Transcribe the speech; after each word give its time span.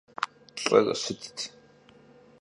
Lh'ır 0.67 0.87
şıtt. 1.03 1.37